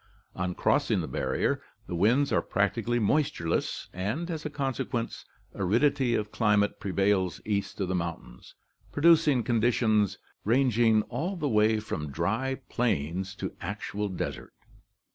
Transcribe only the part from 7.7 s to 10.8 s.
of the mountains, producing conditions rang